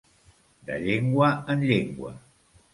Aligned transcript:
De 0.69 0.79
llengua 0.85 1.31
en 1.55 1.63
llengua. 1.69 2.19